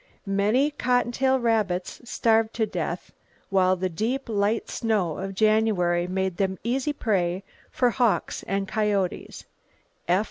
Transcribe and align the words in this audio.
Many 0.25 0.71
cotton 0.71 1.11
tail 1.11 1.39
rabbits 1.39 2.01
starved 2.09 2.55
to 2.55 2.65
death, 2.65 3.11
while 3.51 3.75
the 3.75 3.87
deep, 3.87 4.29
light 4.29 4.67
snow 4.67 5.19
of 5.19 5.35
January 5.35 6.07
made 6.07 6.37
them 6.37 6.57
easy 6.63 6.91
prey 6.91 7.43
for 7.69 7.91
hawks 7.91 8.41
and 8.47 8.67
coyotes." 8.67 9.45